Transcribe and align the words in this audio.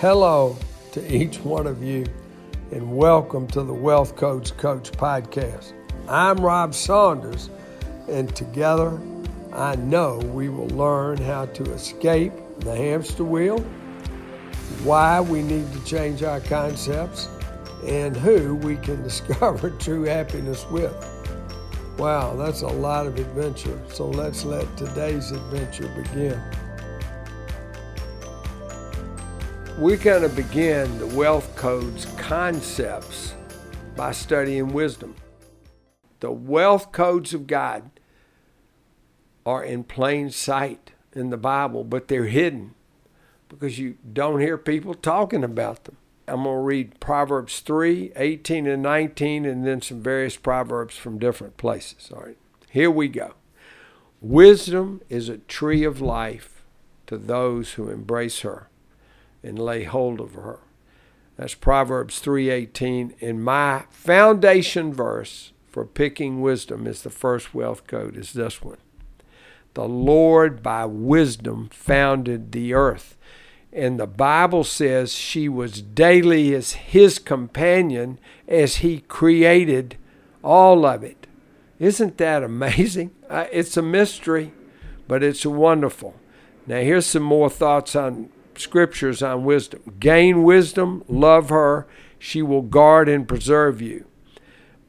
Hello 0.00 0.56
to 0.92 1.12
each 1.12 1.40
one 1.40 1.66
of 1.66 1.82
you, 1.82 2.06
and 2.70 2.96
welcome 2.96 3.48
to 3.48 3.64
the 3.64 3.74
Wealth 3.74 4.14
Coach 4.14 4.56
Coach 4.56 4.92
podcast. 4.92 5.72
I'm 6.06 6.36
Rob 6.36 6.72
Saunders, 6.72 7.50
and 8.08 8.32
together 8.36 8.96
I 9.52 9.74
know 9.74 10.18
we 10.18 10.50
will 10.50 10.68
learn 10.68 11.16
how 11.16 11.46
to 11.46 11.72
escape 11.72 12.32
the 12.60 12.76
hamster 12.76 13.24
wheel, 13.24 13.58
why 14.84 15.20
we 15.20 15.42
need 15.42 15.72
to 15.72 15.84
change 15.84 16.22
our 16.22 16.38
concepts, 16.42 17.26
and 17.84 18.16
who 18.16 18.54
we 18.54 18.76
can 18.76 19.02
discover 19.02 19.70
true 19.70 20.04
happiness 20.04 20.64
with. 20.70 20.94
Wow, 21.98 22.36
that's 22.36 22.62
a 22.62 22.68
lot 22.68 23.08
of 23.08 23.18
adventure. 23.18 23.82
So 23.92 24.08
let's 24.08 24.44
let 24.44 24.76
today's 24.76 25.32
adventure 25.32 25.88
begin. 25.88 26.40
We're 29.78 29.96
going 29.96 30.22
to 30.22 30.28
begin 30.28 30.98
the 30.98 31.06
Wealth 31.06 31.54
Code's 31.54 32.06
concepts 32.16 33.34
by 33.94 34.10
studying 34.10 34.72
wisdom. 34.72 35.14
The 36.18 36.32
wealth 36.32 36.90
codes 36.90 37.32
of 37.32 37.46
God 37.46 37.88
are 39.46 39.62
in 39.62 39.84
plain 39.84 40.30
sight 40.30 40.90
in 41.12 41.30
the 41.30 41.36
Bible, 41.36 41.84
but 41.84 42.08
they're 42.08 42.24
hidden 42.24 42.74
because 43.48 43.78
you 43.78 43.98
don't 44.12 44.40
hear 44.40 44.58
people 44.58 44.94
talking 44.94 45.44
about 45.44 45.84
them. 45.84 45.96
I'm 46.26 46.42
going 46.42 46.56
to 46.56 46.60
read 46.60 46.98
Proverbs 46.98 47.60
3 47.60 48.14
18 48.16 48.66
and 48.66 48.82
19, 48.82 49.46
and 49.46 49.64
then 49.64 49.80
some 49.80 50.02
various 50.02 50.36
proverbs 50.36 50.96
from 50.96 51.20
different 51.20 51.56
places. 51.56 52.10
All 52.12 52.22
right, 52.22 52.38
here 52.68 52.90
we 52.90 53.06
go. 53.06 53.34
Wisdom 54.20 55.02
is 55.08 55.28
a 55.28 55.38
tree 55.38 55.84
of 55.84 56.00
life 56.00 56.64
to 57.06 57.16
those 57.16 57.74
who 57.74 57.90
embrace 57.90 58.40
her 58.40 58.67
and 59.42 59.58
lay 59.58 59.84
hold 59.84 60.20
of 60.20 60.34
her. 60.34 60.60
That's 61.36 61.54
Proverbs 61.54 62.20
3:18 62.20 63.14
and 63.20 63.44
my 63.44 63.84
foundation 63.90 64.92
verse 64.92 65.52
for 65.68 65.84
picking 65.84 66.40
wisdom 66.40 66.86
is 66.86 67.02
the 67.02 67.10
first 67.10 67.54
wealth 67.54 67.86
code 67.86 68.16
is 68.16 68.32
this 68.32 68.62
one. 68.62 68.78
The 69.74 69.86
Lord 69.88 70.62
by 70.62 70.84
wisdom 70.86 71.68
founded 71.70 72.52
the 72.52 72.74
earth 72.74 73.16
and 73.72 74.00
the 74.00 74.06
Bible 74.06 74.64
says 74.64 75.12
she 75.12 75.48
was 75.48 75.82
daily 75.82 76.54
as 76.54 76.72
his 76.72 77.18
companion 77.18 78.18
as 78.46 78.76
he 78.76 79.00
created 79.00 79.96
all 80.42 80.86
of 80.86 81.04
it. 81.04 81.26
Isn't 81.78 82.18
that 82.18 82.42
amazing? 82.42 83.12
Uh, 83.28 83.46
it's 83.52 83.76
a 83.76 83.82
mystery, 83.82 84.52
but 85.06 85.22
it's 85.22 85.44
wonderful. 85.44 86.14
Now, 86.66 86.80
here's 86.80 87.06
some 87.06 87.22
more 87.22 87.50
thoughts 87.50 87.94
on 87.94 88.30
scriptures 88.60 89.22
on 89.22 89.44
wisdom. 89.44 89.96
Gain 89.98 90.42
wisdom, 90.42 91.04
love 91.08 91.48
her, 91.50 91.86
she 92.18 92.42
will 92.42 92.62
guard 92.62 93.08
and 93.08 93.28
preserve 93.28 93.80
you. 93.80 94.06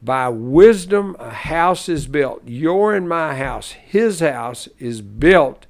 By 0.02 0.28
wisdom, 0.28 1.14
a 1.18 1.30
house 1.30 1.88
is 1.88 2.06
built. 2.06 2.42
Your 2.46 2.94
and 2.94 3.08
my 3.08 3.36
house, 3.36 3.72
his 3.72 4.20
house, 4.20 4.68
is 4.78 5.02
built 5.02 5.66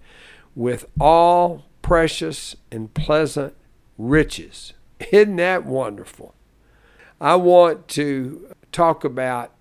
with 0.55 0.87
all 1.01 1.67
precious 1.83 2.55
and 2.71 2.93
pleasant 2.95 3.55
riches. 3.99 4.73
Isn't 5.13 5.37
that 5.37 5.67
wonderful? 5.67 6.35
I 7.21 7.37
want 7.37 7.89
to 7.89 8.55
talk 8.73 9.05
about 9.05 9.53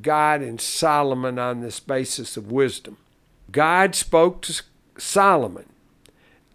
God 0.00 0.40
and 0.40 0.60
Solomon 0.60 1.38
on 1.38 1.60
this 1.60 1.80
basis 1.80 2.36
of 2.36 2.50
wisdom. 2.50 2.96
God 3.50 3.94
spoke 3.94 4.40
to 4.42 4.62
Solomon 4.96 5.66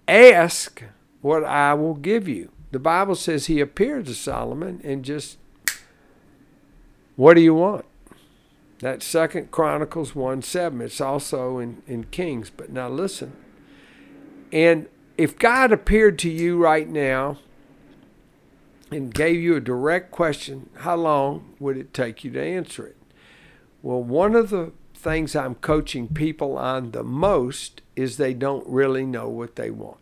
Ask 0.08 0.83
what 1.22 1.44
I 1.44 1.73
will 1.73 1.96
give 1.96 2.28
you. 2.28 2.52
The 2.72 2.80
Bible 2.80 3.16
says 3.16 3.48
he 3.48 3.60
appeared 3.60 4.06
to 4.08 4.14
Solomon 4.14 4.82
and 4.84 5.04
just, 5.04 5.38
what 7.16 7.36
do 7.36 7.42
you 7.42 7.54
want? 7.54 7.86
That's 8.80 9.05
Second 9.05 9.50
Chronicles 9.52 10.14
1 10.14 10.42
7. 10.44 10.82
It's 10.82 11.02
also 11.02 11.58
in, 11.58 11.82
in 11.88 12.06
Kings. 12.06 12.52
But 12.56 12.70
now 12.70 12.89
listen. 12.89 13.33
And 14.52 14.88
if 15.17 15.38
God 15.39 15.72
appeared 15.72 16.20
to 16.20 16.30
you 16.30 16.58
right 16.58 16.88
now 16.88 17.39
and 18.92 19.14
gave 19.14 19.42
you 19.42 19.56
a 19.56 19.61
direct 19.61 20.11
question, 20.11 20.70
how 20.77 20.95
long 20.95 21.56
would 21.60 21.77
it 21.77 21.94
take 21.94 22.23
you 22.23 22.32
to 22.32 22.42
answer 22.42 22.86
it? 22.86 22.98
Well, 23.82 24.04
one 24.04 24.36
of 24.36 24.50
the 24.50 24.73
things 24.94 25.36
I'm 25.36 25.56
coaching 25.56 26.08
people 26.08 26.58
on 26.58 26.92
the 26.92 27.04
most 27.04 27.82
is 27.95 28.17
they 28.17 28.33
don't 28.33 28.67
really 28.67 29.06
know 29.06 29.27
what 29.27 29.56
they 29.56 29.72
want. 29.72 30.00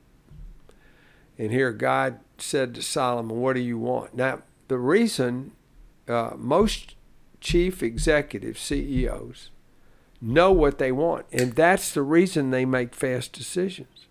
And 1.37 1.51
here 1.51 1.71
God 1.71 2.19
said 2.37 2.75
to 2.75 2.81
Solomon, 2.81 3.41
What 3.41 3.53
do 3.53 3.61
you 3.61 3.77
want? 3.77 4.15
Now, 4.15 4.41
the 4.67 4.77
reason 4.77 5.51
uh, 6.07 6.31
most 6.37 6.95
chief 7.41 7.83
executive 7.83 8.57
CEOs 8.57 9.49
know 10.21 10.51
what 10.51 10.77
they 10.77 10.91
want, 10.91 11.25
and 11.31 11.53
that's 11.53 11.93
the 11.93 12.01
reason 12.01 12.49
they 12.49 12.65
make 12.65 12.95
fast 12.95 13.33
decisions. 13.33 14.07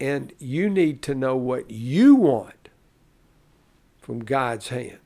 And 0.00 0.32
you 0.38 0.70
need 0.70 1.02
to 1.02 1.14
know 1.14 1.36
what 1.36 1.70
you 1.70 2.14
want 2.14 2.68
from 3.98 4.20
God's 4.20 4.68
hand. 4.68 4.98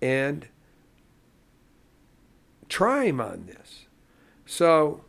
And 0.00 0.48
try 2.68 3.04
him 3.04 3.20
on 3.20 3.46
this. 3.46 3.84
So 4.46 5.04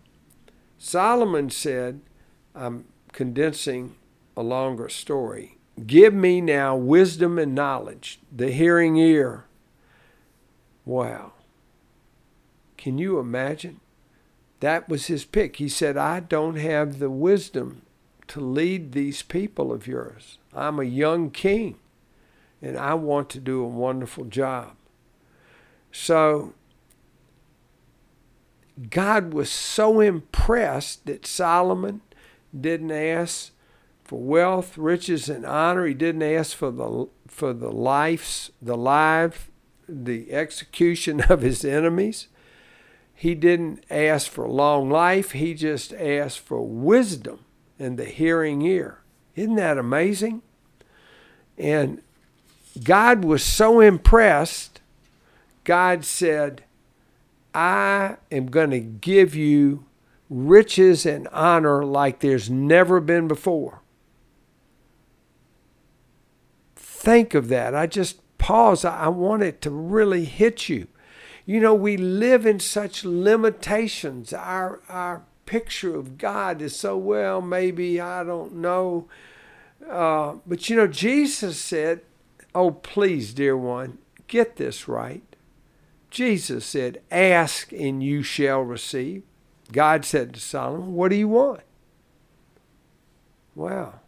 Solomon 0.77 1.49
said, 1.49 2.01
I'm 2.53 2.85
condensing 3.13 3.95
a 4.35 4.43
longer 4.43 4.89
story. 4.89 5.57
Give 5.85 6.13
me 6.13 6.41
now 6.41 6.75
wisdom 6.75 7.39
and 7.39 7.55
knowledge, 7.55 8.19
the 8.31 8.51
hearing 8.51 8.97
ear. 8.97 9.45
Wow. 10.85 11.33
Can 12.77 12.97
you 12.97 13.19
imagine? 13.19 13.79
That 14.59 14.89
was 14.89 15.07
his 15.07 15.25
pick. 15.25 15.57
He 15.57 15.69
said, 15.69 15.97
I 15.97 16.19
don't 16.19 16.55
have 16.55 16.99
the 16.99 17.09
wisdom 17.09 17.81
to 18.27 18.39
lead 18.39 18.91
these 18.91 19.21
people 19.21 19.71
of 19.71 19.87
yours. 19.87 20.37
I'm 20.53 20.79
a 20.79 20.83
young 20.83 21.31
king 21.31 21.77
and 22.61 22.77
I 22.77 22.93
want 22.93 23.29
to 23.31 23.39
do 23.39 23.63
a 23.63 23.67
wonderful 23.67 24.25
job. 24.25 24.75
So 25.91 26.53
God 28.89 29.33
was 29.33 29.51
so 29.51 29.99
impressed 29.99 31.05
that 31.05 31.25
Solomon 31.25 32.01
didn't 32.57 32.91
ask 32.91 33.51
for 34.11 34.19
wealth, 34.19 34.77
riches, 34.77 35.29
and 35.29 35.45
honor. 35.45 35.85
He 35.85 35.93
didn't 35.93 36.21
ask 36.21 36.57
for 36.57 36.69
the 36.69 37.07
for 37.29 37.53
the 37.53 37.71
lives, 37.71 38.51
the 38.61 38.75
life, 38.75 39.49
the 39.87 40.33
execution 40.33 41.21
of 41.29 41.39
his 41.39 41.63
enemies. 41.63 42.27
He 43.15 43.35
didn't 43.35 43.85
ask 43.89 44.29
for 44.29 44.49
long 44.49 44.89
life. 44.89 45.31
He 45.31 45.53
just 45.53 45.93
asked 45.93 46.39
for 46.39 46.61
wisdom 46.61 47.45
and 47.79 47.97
the 47.97 48.03
hearing 48.03 48.61
ear. 48.63 48.99
Isn't 49.37 49.55
that 49.55 49.77
amazing? 49.77 50.41
And 51.57 52.01
God 52.83 53.23
was 53.23 53.41
so 53.41 53.79
impressed, 53.79 54.81
God 55.63 56.03
said, 56.03 56.65
I 57.55 58.17
am 58.29 58.47
going 58.47 58.71
to 58.71 58.81
give 58.81 59.35
you 59.35 59.85
riches 60.29 61.05
and 61.05 61.29
honor 61.29 61.85
like 61.85 62.19
there's 62.19 62.49
never 62.49 62.99
been 62.99 63.29
before. 63.29 63.81
Think 67.01 67.33
of 67.33 67.47
that. 67.47 67.73
I 67.73 67.87
just 67.87 68.19
pause. 68.37 68.85
I 68.85 69.07
want 69.07 69.41
it 69.41 69.59
to 69.63 69.71
really 69.71 70.25
hit 70.25 70.69
you. 70.69 70.87
You 71.47 71.59
know, 71.59 71.73
we 71.73 71.97
live 71.97 72.45
in 72.45 72.59
such 72.59 73.03
limitations. 73.03 74.33
Our, 74.33 74.81
our 74.87 75.23
picture 75.47 75.95
of 75.95 76.19
God 76.19 76.61
is 76.61 76.75
so 76.75 76.95
well, 76.99 77.41
maybe, 77.41 77.99
I 77.99 78.23
don't 78.23 78.53
know. 78.53 79.07
Uh, 79.89 80.35
but 80.45 80.69
you 80.69 80.75
know, 80.75 80.85
Jesus 80.85 81.59
said, 81.59 82.01
Oh, 82.53 82.69
please, 82.69 83.33
dear 83.33 83.57
one, 83.57 83.97
get 84.27 84.57
this 84.57 84.87
right. 84.87 85.23
Jesus 86.11 86.67
said, 86.67 87.01
Ask 87.09 87.71
and 87.71 88.03
you 88.03 88.21
shall 88.21 88.61
receive. 88.61 89.23
God 89.71 90.05
said 90.05 90.35
to 90.35 90.39
Solomon, 90.39 90.93
What 90.93 91.09
do 91.09 91.15
you 91.15 91.29
want? 91.29 91.61
Wow. 93.55 94.00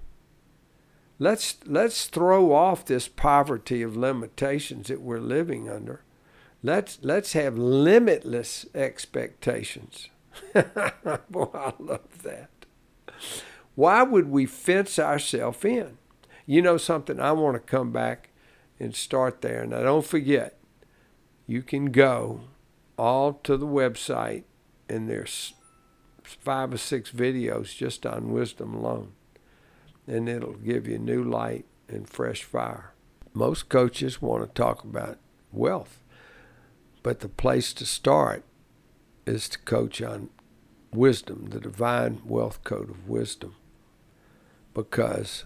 Let's, 1.24 1.56
let's 1.66 2.08
throw 2.08 2.52
off 2.52 2.84
this 2.84 3.08
poverty 3.08 3.82
of 3.82 3.96
limitations 3.96 4.90
that 4.90 5.00
we're 5.00 5.22
living 5.22 5.70
under. 5.70 6.02
Let's, 6.62 7.00
let's 7.02 7.32
have 7.32 7.58
limitless 7.58 8.66
expectations. 8.76 10.10
Boy, 10.54 11.48
I 11.54 11.72
love 11.80 12.24
that. 12.24 12.50
Why 13.76 14.04
would 14.04 14.28
we 14.28 14.46
fence 14.46 15.00
ourselves 15.00 15.64
in? 15.64 15.98
You 16.46 16.62
know 16.62 16.76
something? 16.76 17.22
I 17.22 17.32
want 17.32 17.56
to 17.56 17.62
come 17.62 17.94
back 17.94 18.32
and 18.78 18.94
start 18.94 19.40
there. 19.40 19.66
Now, 19.66 19.82
don't 19.84 20.06
forget, 20.06 20.58
you 21.48 21.62
can 21.62 21.86
go 21.86 22.42
all 22.98 23.40
to 23.46 23.56
the 23.56 23.66
website, 23.66 24.44
and 24.90 25.10
there's 25.10 25.54
five 26.22 26.74
or 26.74 26.78
six 26.78 27.12
videos 27.12 27.74
just 27.74 28.06
on 28.06 28.34
wisdom 28.34 28.74
alone. 28.74 29.14
And 30.08 30.28
it'll 30.28 30.54
give 30.54 30.88
you 30.88 30.98
new 30.98 31.24
light 31.24 31.66
and 31.88 32.10
fresh 32.10 32.44
fire. 32.44 32.94
Most 33.34 33.70
coaches 33.70 34.22
want 34.22 34.44
to 34.44 34.62
talk 34.62 34.84
about 34.84 35.18
wealth, 35.52 36.02
but 37.02 37.20
the 37.20 37.30
place 37.30 37.74
to 37.74 37.86
start 37.86 38.44
is 39.26 39.50
to 39.50 39.60
coach 39.60 40.02
on 40.02 40.30
wisdom, 40.92 41.48
the 41.50 41.60
divine 41.60 42.22
wealth 42.26 42.64
code 42.64 42.90
of 42.90 43.08
wisdom. 43.08 43.56
Because 44.74 45.46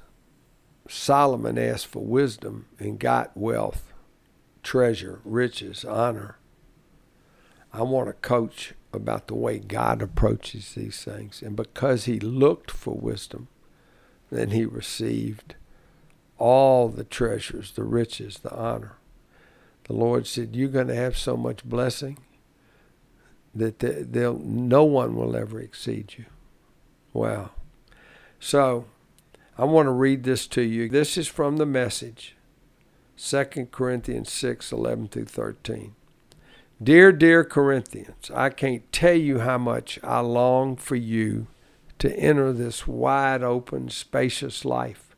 Solomon 0.90 1.58
asked 1.58 1.88
for 1.88 2.04
wisdom 2.04 2.68
and 2.80 3.00
got 3.00 3.36
wealth, 3.36 3.94
treasure, 4.64 5.20
riches, 5.24 5.86
honor. 5.86 6.38
I 7.74 7.84
want 7.84 8.08
to 8.08 8.14
coach 8.14 8.74
about 8.94 9.28
the 9.28 9.36
way 9.36 9.60
God 9.60 10.02
approaches 10.02 10.74
these 10.74 11.04
things. 11.04 11.42
And 11.42 11.56
because 11.56 12.06
he 12.06 12.20
looked 12.20 12.72
for 12.72 12.94
wisdom, 12.94 13.48
then 14.30 14.52
he 14.52 14.66
received 14.66 15.56
all 16.38 16.90
the 16.90 17.04
treasures, 17.04 17.72
the 17.72 17.84
riches, 17.84 18.40
the 18.40 18.54
honor. 18.54 18.98
The 19.86 19.94
Lord 19.94 20.28
said, 20.28 20.56
You're 20.56 20.70
going 20.70 20.88
to 20.88 20.96
have 20.96 21.18
so 21.18 21.38
much 21.38 21.64
blessing 21.64 22.20
that 23.56 23.80
they'll, 23.80 24.38
no 24.38 24.84
one 24.84 25.16
will 25.16 25.36
ever 25.36 25.60
exceed 25.60 26.16
you. 26.18 26.26
Wow. 27.14 27.52
So 28.40 28.86
I 29.58 29.66
want 29.66 29.88
to 29.88 29.92
read 29.92 30.24
this 30.24 30.46
to 30.48 30.62
you. 30.62 30.90
This 30.90 31.18
is 31.18 31.28
from 31.28 31.58
the 31.58 31.66
message 31.66 32.36
2 33.18 33.70
Corinthians 33.72 34.32
6 34.32 34.72
11 34.72 35.08
through 35.08 35.26
13. 35.26 35.96
Dear, 36.82 37.12
dear 37.12 37.44
Corinthians, 37.44 38.30
I 38.32 38.50
can't 38.50 38.92
tell 38.92 39.16
you 39.16 39.40
how 39.40 39.58
much 39.58 39.98
I 40.04 40.20
long 40.20 40.76
for 40.76 40.96
you 40.96 41.48
to 42.00 42.16
enter 42.18 42.54
this 42.54 42.88
wide 42.88 43.44
open, 43.44 43.90
spacious 43.90 44.64
life. 44.66 45.16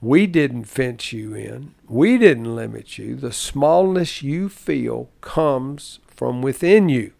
We 0.00 0.26
didn't 0.26 0.64
fence 0.64 1.12
you 1.12 1.34
in. 1.34 1.74
We 1.88 2.18
didn't 2.18 2.54
limit 2.54 2.98
you. 2.98 3.16
The 3.16 3.32
smallness 3.32 4.22
you 4.22 4.48
feel 4.48 5.08
comes 5.20 5.98
from 6.06 6.42
within 6.42 6.88
you. 6.88 7.12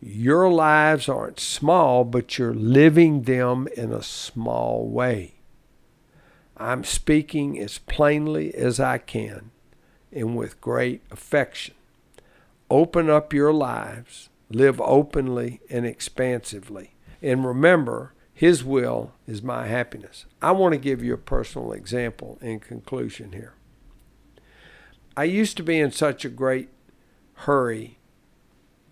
Your 0.00 0.50
lives 0.50 1.08
aren't 1.08 1.38
small, 1.38 2.02
but 2.02 2.36
you're 2.36 2.54
living 2.54 3.22
them 3.22 3.68
in 3.76 3.92
a 3.92 4.02
small 4.02 4.88
way. 4.88 5.34
I'm 6.56 6.82
speaking 6.82 7.58
as 7.60 7.78
plainly 7.78 8.52
as 8.54 8.80
I 8.80 8.98
can 8.98 9.52
and 10.10 10.36
with 10.36 10.60
great 10.60 11.02
affection. 11.10 11.74
Open 12.68 13.08
up 13.08 13.32
your 13.32 13.52
lives, 13.52 14.28
live 14.54 14.80
openly 14.80 15.60
and 15.70 15.86
expansively. 15.86 16.94
And 17.20 17.44
remember, 17.44 18.14
His 18.34 18.64
will 18.64 19.12
is 19.26 19.42
my 19.42 19.66
happiness. 19.66 20.26
I 20.40 20.52
want 20.52 20.72
to 20.72 20.78
give 20.78 21.02
you 21.02 21.14
a 21.14 21.18
personal 21.18 21.72
example 21.72 22.38
in 22.40 22.60
conclusion 22.60 23.32
here. 23.32 23.54
I 25.16 25.24
used 25.24 25.56
to 25.58 25.62
be 25.62 25.78
in 25.78 25.92
such 25.92 26.24
a 26.24 26.30
great 26.30 26.70
hurry 27.34 27.98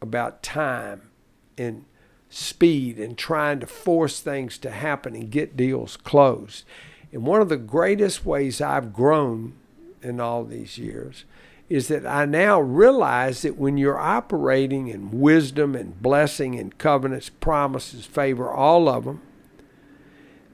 about 0.02 0.42
time 0.42 1.10
and 1.56 1.84
speed 2.28 2.98
and 2.98 3.18
trying 3.18 3.60
to 3.60 3.66
force 3.66 4.20
things 4.20 4.58
to 4.58 4.70
happen 4.70 5.14
and 5.14 5.30
get 5.30 5.56
deals 5.56 5.96
closed. 5.96 6.64
And 7.12 7.24
one 7.24 7.40
of 7.40 7.48
the 7.48 7.56
greatest 7.56 8.24
ways 8.24 8.60
I've 8.60 8.92
grown 8.92 9.54
in 10.02 10.20
all 10.20 10.44
these 10.44 10.78
years 10.78 11.24
is 11.70 11.86
that 11.86 12.04
I 12.04 12.24
now 12.24 12.60
realize 12.60 13.42
that 13.42 13.56
when 13.56 13.76
you're 13.76 13.98
operating 13.98 14.88
in 14.88 15.20
wisdom 15.20 15.76
and 15.76 16.02
blessing 16.02 16.58
and 16.58 16.76
covenants, 16.76 17.28
promises, 17.28 18.04
favor, 18.04 18.50
all 18.50 18.88
of 18.88 19.04
them, 19.04 19.22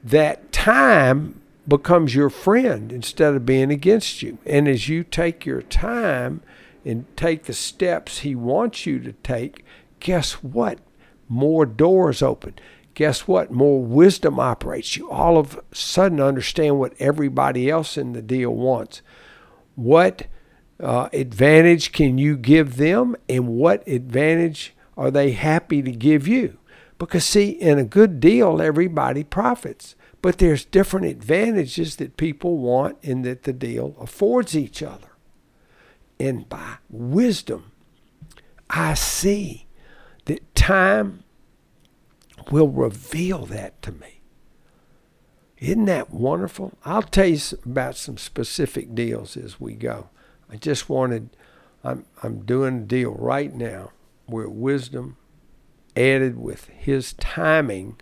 that 0.03 0.51
time 0.51 1.41
becomes 1.67 2.13
your 2.13 2.29
friend 2.29 2.93
instead 2.93 3.33
of 3.33 3.47
being 3.47 3.71
against 3.71 4.21
you. 4.21 4.37
And 4.45 4.67
as 4.67 4.87
you 4.87 5.03
take 5.03 5.43
your 5.43 5.63
time 5.63 6.43
and 6.85 7.05
take 7.17 7.45
the 7.45 7.53
steps 7.53 8.19
He 8.19 8.35
wants 8.35 8.85
you 8.85 8.99
to 8.99 9.11
take, 9.11 9.65
guess 9.99 10.33
what? 10.33 10.77
More 11.27 11.65
doors 11.65 12.21
open. 12.21 12.53
Guess 12.93 13.27
what? 13.27 13.51
More 13.51 13.83
wisdom 13.83 14.39
operates. 14.39 14.95
You 14.95 15.09
all 15.09 15.37
of 15.37 15.55
a 15.55 15.75
sudden 15.75 16.21
understand 16.21 16.79
what 16.79 16.93
everybody 16.99 17.71
else 17.71 17.97
in 17.97 18.13
the 18.13 18.21
deal 18.21 18.51
wants. 18.51 19.01
What 19.75 20.27
uh, 20.79 21.09
advantage 21.13 21.91
can 21.91 22.17
you 22.17 22.37
give 22.37 22.77
them, 22.77 23.15
and 23.27 23.47
what 23.47 23.87
advantage 23.87 24.73
are 24.95 25.11
they 25.11 25.31
happy 25.31 25.81
to 25.81 25.91
give 25.91 26.27
you? 26.27 26.57
Because, 26.99 27.25
see, 27.25 27.49
in 27.49 27.77
a 27.77 27.83
good 27.83 28.19
deal, 28.19 28.61
everybody 28.61 29.23
profits. 29.23 29.95
But 30.21 30.39
there's 30.39 30.65
different 30.65 31.05
advantages 31.05 31.97
that 31.97 32.17
people 32.17 32.57
want 32.57 32.97
and 33.03 33.23
that 33.23 33.43
the 33.43 33.53
deal 33.53 33.95
affords 33.99 34.57
each 34.57 34.81
other. 34.81 35.09
And 36.19 36.49
by 36.49 36.77
wisdom, 36.89 37.71
I 38.69 38.95
see 38.95 39.67
that 40.25 40.55
time 40.55 41.23
will 42.51 42.69
reveal 42.69 43.45
that 43.45 43.81
to 43.83 43.91
me. 43.91 44.21
Isn't 45.59 45.85
that 45.85 46.11
wonderful? 46.11 46.73
I'll 46.83 47.03
tell 47.03 47.27
you 47.27 47.39
about 47.65 47.95
some 47.95 48.17
specific 48.17 48.93
deals 48.93 49.37
as 49.37 49.59
we 49.59 49.73
go. 49.73 50.09
I 50.49 50.55
just 50.55 50.89
wanted, 50.89 51.29
I'm, 51.83 52.05
I'm 52.23 52.45
doing 52.45 52.77
a 52.77 52.81
deal 52.81 53.11
right 53.11 53.53
now 53.53 53.91
where 54.25 54.47
wisdom 54.47 55.17
added 55.95 56.37
with 56.37 56.67
his 56.67 57.13
timing 57.13 57.99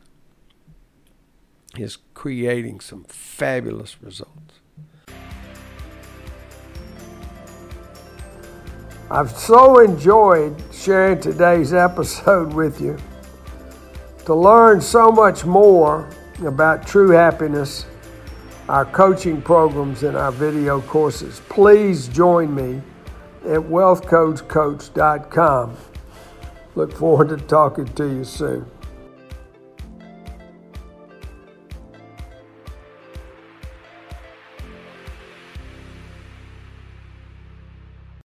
is 1.78 1.98
creating 2.14 2.80
some 2.80 3.04
fabulous 3.06 4.02
results. 4.02 4.60
I've 9.10 9.32
so 9.32 9.80
enjoyed 9.80 10.62
sharing 10.74 11.20
today's 11.20 11.74
episode 11.74 12.54
with 12.54 12.82
you. 12.82 12.98
To 14.26 14.34
learn 14.34 14.82
so 14.82 15.12
much 15.12 15.46
more 15.46 16.10
about 16.44 16.88
true 16.88 17.10
happiness, 17.10 17.86
our 18.68 18.86
coaching 18.86 19.42
programs, 19.42 20.04
and 20.04 20.18
our 20.18 20.32
video 20.32 20.82
courses, 20.82 21.42
please 21.50 22.08
join 22.08 22.54
me 22.54 22.82
at 23.44 23.60
wealthcoachcoach.com. 23.60 25.78
Look 26.76 26.94
forward 26.94 27.30
to 27.30 27.38
talking 27.38 27.86
to 27.86 28.06
you 28.06 28.24
soon. 28.24 28.66